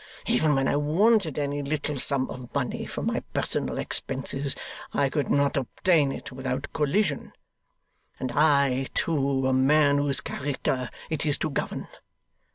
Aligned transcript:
Even 0.25 0.55
when 0.55 0.67
I 0.67 0.77
wanted 0.77 1.37
any 1.37 1.61
little 1.61 1.99
sum 1.99 2.27
of 2.31 2.51
money 2.55 2.87
for 2.87 3.03
my 3.03 3.19
personal 3.35 3.77
expenses, 3.77 4.55
I 4.95 5.09
could 5.11 5.29
not 5.29 5.55
obtain 5.57 6.11
it 6.11 6.31
without 6.31 6.73
collision 6.73 7.33
and 8.19 8.31
I, 8.31 8.87
too, 8.95 9.45
a 9.45 9.53
man 9.53 9.99
whose 9.99 10.19
character 10.19 10.89
it 11.11 11.23
is 11.23 11.37
to 11.37 11.51
govern! 11.51 11.87